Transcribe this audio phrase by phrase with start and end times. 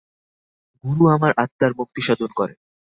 [0.83, 2.57] গুরু আমার আত্মার মুক্তিসাধন করেন।